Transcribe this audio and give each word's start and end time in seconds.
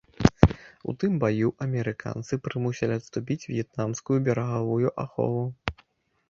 У 0.93 0.93
тым 1.01 1.11
баю 1.23 1.49
амерыканцы 1.65 2.33
прымусілі 2.47 2.93
адступіць 3.03 3.47
в'етнамскую 3.53 4.17
берагавую 4.31 4.89
ахову. 5.07 5.45